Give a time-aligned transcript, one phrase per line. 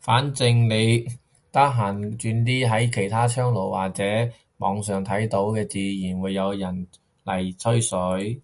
[0.00, 1.12] 反正你哋
[1.50, 4.04] 得閒轉啲喺其他窗爐或者
[4.58, 8.42] 網上睇到嘅，自然有人入嚟吹水。